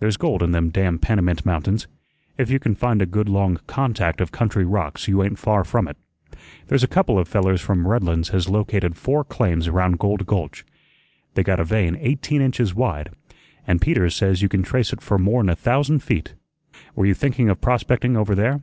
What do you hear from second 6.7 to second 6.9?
a